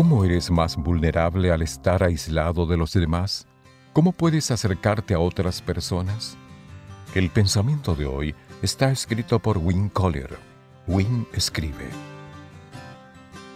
[0.00, 3.46] ¿Cómo eres más vulnerable al estar aislado de los demás?
[3.92, 6.38] ¿Cómo puedes acercarte a otras personas?
[7.14, 10.38] El pensamiento de hoy está escrito por Win Collier.
[10.86, 11.90] Win escribe.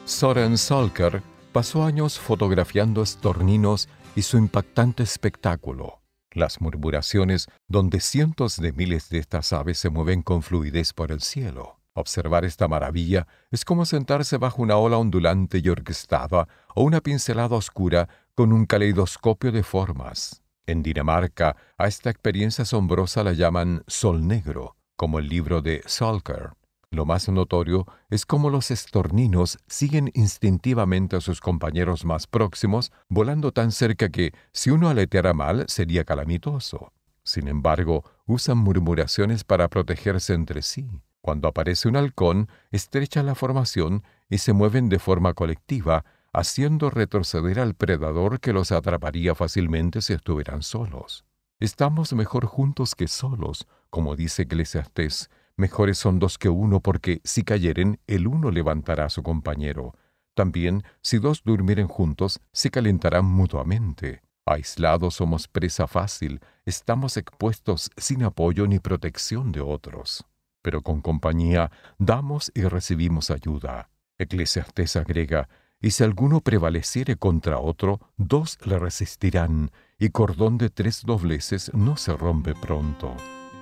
[0.05, 8.75] Soren Salker pasó años fotografiando estorninos y su impactante espectáculo, las murmuraciones donde cientos de
[8.75, 11.79] miles de estas aves se mueven con fluidez por el cielo.
[11.97, 17.55] Observar esta maravilla es como sentarse bajo una ola ondulante y orquestada o una pincelada
[17.55, 20.43] oscura con un caleidoscopio de formas.
[20.67, 26.55] En Dinamarca, a esta experiencia asombrosa la llaman sol negro, como el libro de Salker.
[26.91, 33.53] Lo más notorio es cómo los estorninos siguen instintivamente a sus compañeros más próximos, volando
[33.53, 36.93] tan cerca que, si uno aleteara mal, sería calamitoso.
[37.23, 40.89] Sin embargo, usan murmuraciones para protegerse entre sí.
[41.25, 46.05] Cuando aparece un halcón, estrechan la formación y se mueven de forma colectiva,
[46.35, 51.25] haciendo retroceder al predador que los atraparía fácilmente si estuvieran solos.
[51.61, 57.43] Estamos mejor juntos que solos, como dice Eclesiastés, mejores son dos que uno porque si
[57.43, 59.95] cayeren, el uno levantará a su compañero.
[60.35, 64.20] También, si dos durmieren juntos, se calentarán mutuamente.
[64.45, 70.27] Aislados somos presa fácil, estamos expuestos sin apoyo ni protección de otros
[70.65, 73.91] pero con compañía damos y recibimos ayuda.
[74.17, 81.03] Eclesiastés agrega, y si alguno prevaleciere contra otro, dos le resistirán, y cordón de tres
[81.05, 83.15] dobleces no se rompe pronto.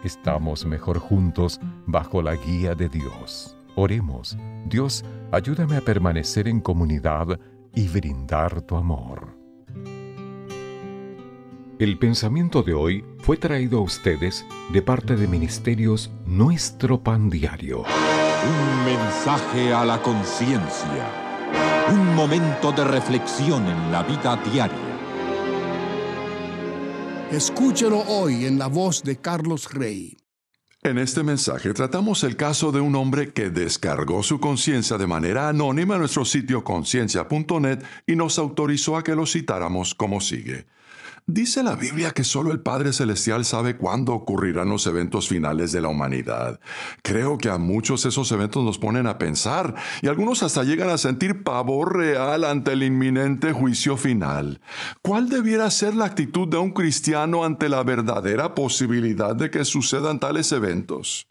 [0.04, 3.56] estamos mejor juntos bajo la guía de Dios.
[3.74, 4.36] Oremos,
[4.66, 7.40] Dios, ayúdame a permanecer en comunidad
[7.74, 9.41] y brindar tu amor.
[11.82, 17.78] El pensamiento de hoy fue traído a ustedes de parte de Ministerios Nuestro Pan Diario.
[17.80, 21.90] Un mensaje a la conciencia.
[21.90, 24.78] Un momento de reflexión en la vida diaria.
[27.32, 30.16] Escúchelo hoy en la voz de Carlos Rey.
[30.84, 35.48] En este mensaje tratamos el caso de un hombre que descargó su conciencia de manera
[35.48, 40.66] anónima en nuestro sitio conciencia.net y nos autorizó a que lo citáramos como sigue.
[41.26, 45.80] Dice la Biblia que solo el Padre Celestial sabe cuándo ocurrirán los eventos finales de
[45.80, 46.58] la humanidad.
[47.02, 50.98] Creo que a muchos esos eventos nos ponen a pensar y algunos hasta llegan a
[50.98, 54.60] sentir pavor real ante el inminente juicio final.
[55.00, 60.18] ¿Cuál debiera ser la actitud de un cristiano ante la verdadera posibilidad de que sucedan
[60.18, 61.28] tales eventos?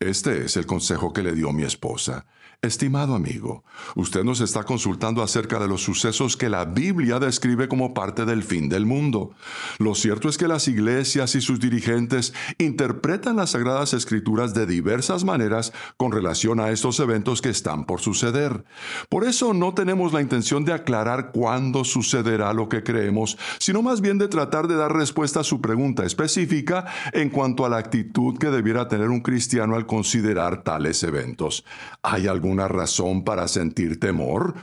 [0.00, 2.26] Este es el consejo que le dio mi esposa.
[2.62, 7.94] Estimado amigo, usted nos está consultando acerca de los sucesos que la Biblia describe como
[7.94, 9.32] parte del fin del mundo.
[9.78, 15.24] Lo cierto es que las iglesias y sus dirigentes interpretan las sagradas escrituras de diversas
[15.24, 18.64] maneras con relación a estos eventos que están por suceder.
[19.08, 24.00] Por eso no tenemos la intención de aclarar cuándo sucederá lo que creemos, sino más
[24.00, 28.38] bien de tratar de dar respuesta a su pregunta específica en cuanto a la actitud
[28.38, 31.64] que debiera tener un cristiano al considerar tales eventos.
[32.02, 34.54] ¿Hay alguna razón para sentir temor?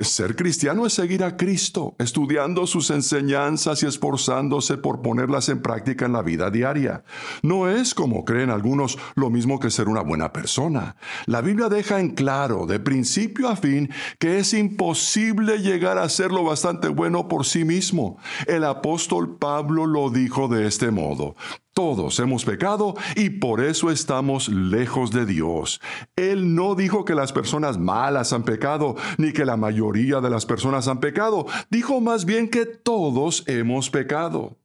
[0.00, 6.06] Ser cristiano es seguir a Cristo, estudiando sus enseñanzas y esforzándose por ponerlas en práctica
[6.06, 7.04] en la vida diaria.
[7.42, 10.96] No es, como creen algunos, lo mismo que ser una buena persona.
[11.26, 16.32] La Biblia deja en claro, de principio a fin, que es imposible llegar a ser
[16.32, 18.18] lo bastante bueno por sí mismo.
[18.48, 21.36] El apóstol Pablo lo dijo de este modo.
[21.72, 25.80] Todos hemos pecado y por eso estamos lejos de Dios.
[26.16, 30.46] Él no dijo que las personas malas han pecado, ni que la mayoría de las
[30.46, 31.46] personas han pecado.
[31.70, 34.59] Dijo más bien que todos hemos pecado.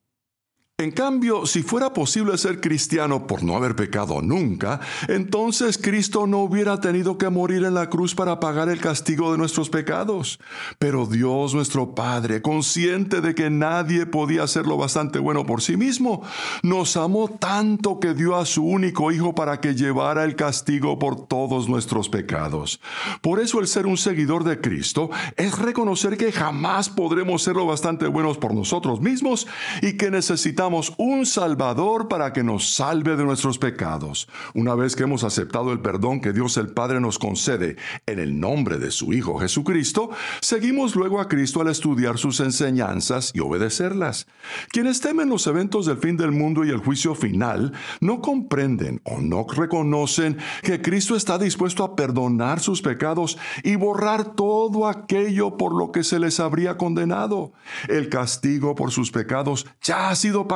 [0.78, 6.40] En cambio, si fuera posible ser cristiano por no haber pecado nunca, entonces Cristo no
[6.40, 10.38] hubiera tenido que morir en la cruz para pagar el castigo de nuestros pecados.
[10.78, 16.24] Pero Dios nuestro Padre, consciente de que nadie podía hacerlo bastante bueno por sí mismo,
[16.62, 21.26] nos amó tanto que dio a su único Hijo para que llevara el castigo por
[21.26, 22.82] todos nuestros pecados.
[23.22, 27.66] Por eso el ser un seguidor de Cristo es reconocer que jamás podremos ser lo
[27.66, 29.48] bastante buenos por nosotros mismos
[29.82, 30.65] y que necesitamos
[30.98, 34.28] un Salvador para que nos salve de nuestros pecados.
[34.56, 37.76] Una vez que hemos aceptado el perdón que Dios el Padre nos concede
[38.08, 40.10] en el nombre de su Hijo Jesucristo,
[40.42, 44.26] seguimos luego a Cristo al estudiar sus enseñanzas y obedecerlas.
[44.70, 49.22] Quienes temen los eventos del fin del mundo y el juicio final no comprenden o
[49.22, 55.76] no reconocen que Cristo está dispuesto a perdonar sus pecados y borrar todo aquello por
[55.76, 57.54] lo que se les habría condenado.
[57.88, 60.48] El castigo por sus pecados ya ha sido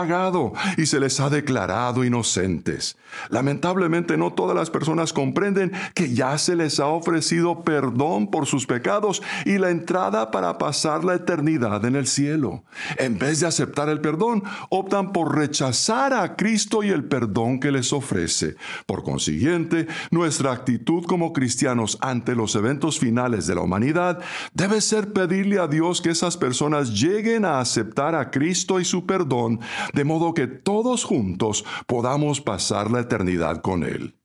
[0.78, 2.98] y se les ha declarado inocentes.
[3.30, 8.66] Lamentablemente no todas las personas comprenden que ya se les ha ofrecido perdón por sus
[8.66, 12.64] pecados y la entrada para pasar la eternidad en el cielo.
[12.98, 17.72] En vez de aceptar el perdón, optan por rechazar a Cristo y el perdón que
[17.72, 18.56] les ofrece.
[18.86, 24.20] Por consiguiente, nuestra actitud como cristianos ante los eventos finales de la humanidad
[24.54, 29.06] debe ser pedirle a Dios que esas personas lleguen a aceptar a Cristo y su
[29.06, 29.60] perdón
[29.94, 34.20] de modo que todos juntos podamos pasar la eternidad con Él.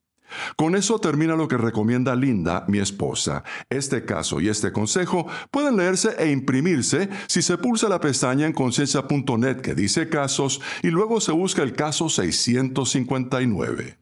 [0.57, 3.45] Con eso termina lo que recomienda Linda, mi esposa.
[3.71, 8.53] Este caso y este consejo pueden leerse e imprimirse si se pulsa la pestaña en
[8.53, 13.99] conciencia.net que dice casos y luego se busca el caso 659.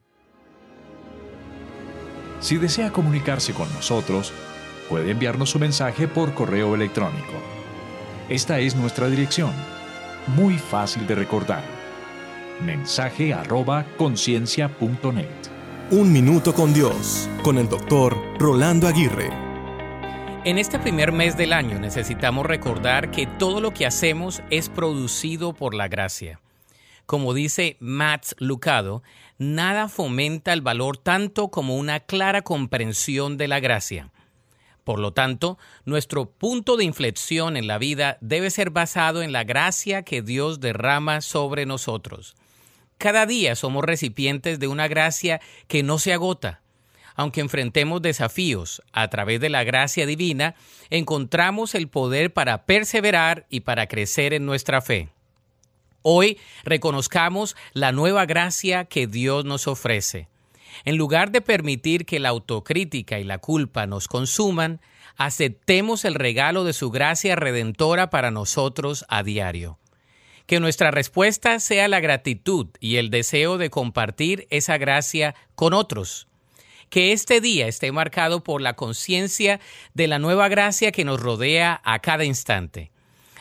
[2.39, 4.33] Si desea comunicarse con nosotros,
[4.89, 7.33] puede enviarnos su mensaje por correo electrónico.
[8.27, 9.51] Esta es nuestra dirección
[10.27, 11.63] muy fácil de recordar.
[12.61, 15.27] Mensaje arroba conciencia.net.
[15.91, 19.29] Un minuto con Dios, con el doctor Rolando Aguirre.
[20.45, 25.53] En este primer mes del año necesitamos recordar que todo lo que hacemos es producido
[25.53, 26.41] por la gracia.
[27.05, 29.03] Como dice Matt Lucado,
[29.37, 34.09] nada fomenta el valor tanto como una clara comprensión de la gracia.
[34.83, 39.43] Por lo tanto, nuestro punto de inflexión en la vida debe ser basado en la
[39.43, 42.35] gracia que Dios derrama sobre nosotros.
[42.97, 46.61] Cada día somos recipientes de una gracia que no se agota.
[47.15, 50.55] Aunque enfrentemos desafíos, a través de la gracia divina,
[50.89, 55.09] encontramos el poder para perseverar y para crecer en nuestra fe.
[56.01, 60.27] Hoy reconozcamos la nueva gracia que Dios nos ofrece.
[60.85, 64.81] En lugar de permitir que la autocrítica y la culpa nos consuman,
[65.17, 69.79] aceptemos el regalo de su gracia redentora para nosotros a diario.
[70.45, 76.27] Que nuestra respuesta sea la gratitud y el deseo de compartir esa gracia con otros.
[76.89, 79.59] Que este día esté marcado por la conciencia
[79.93, 82.91] de la nueva gracia que nos rodea a cada instante.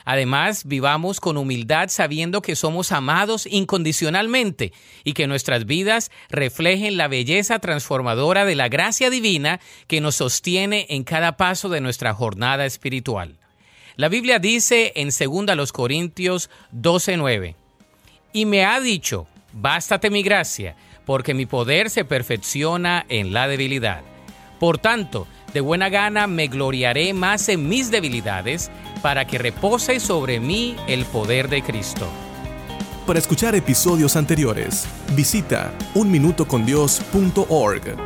[0.04, 4.72] Además, vivamos con humildad sabiendo que somos amados incondicionalmente
[5.04, 10.86] y que nuestras vidas reflejen la belleza transformadora de la gracia divina que nos sostiene
[10.90, 13.38] en cada paso de nuestra jornada espiritual.
[13.96, 17.56] La Biblia dice en 2 Corintios 12:9,
[18.32, 20.74] y me ha dicho, bástate mi gracia,
[21.04, 24.02] porque mi poder se perfecciona en la debilidad.
[24.58, 28.70] Por tanto, de buena gana me gloriaré más en mis debilidades,
[29.02, 32.06] para que repose sobre mí el poder de Cristo.
[33.06, 37.96] Para escuchar episodios anteriores, visita unminutocondios.org.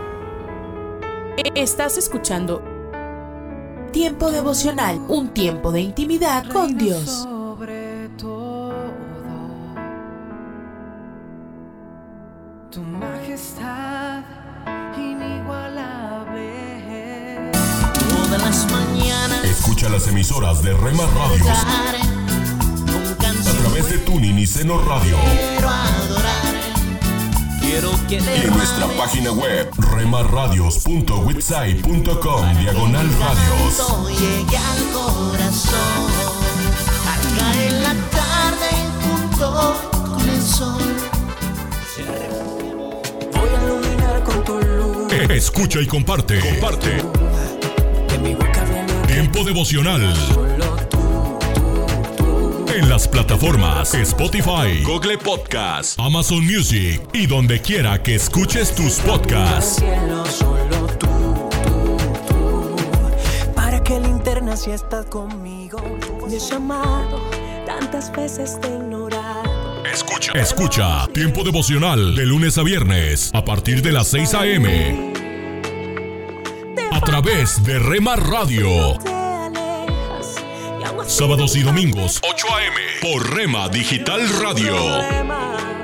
[1.54, 2.62] Estás escuchando
[3.92, 7.24] Tiempo devocional, un tiempo de intimidad con Dios.
[7.24, 8.74] Sobre todo,
[12.70, 14.22] tu majestad
[19.58, 21.48] Escucha las emisoras de Rema Radios
[23.48, 25.16] a través de Tuning y Seno Radio
[28.08, 33.74] y en nuestra página web remarradios.witsai.com diagonal radios.
[45.30, 46.38] Escucha y comparte.
[46.40, 47.02] Comparte.
[49.16, 50.14] Tiempo devocional.
[52.68, 59.82] En las plataformas Spotify, Google Podcast, Amazon Music y donde quiera que escuches tus podcasts.
[63.54, 65.78] Para que linterna si estás conmigo.
[66.28, 67.22] Me he llamado,
[67.64, 69.82] tantas veces te he ignorado.
[69.90, 70.32] Escucha.
[70.32, 75.15] Escucha Tiempo devocional de lunes a viernes a partir de las 6 a.m.
[77.26, 78.96] De Rema Radio.
[81.08, 82.76] Sábados y domingos, 8 a.m.
[83.02, 85.75] por Rema Digital Radio.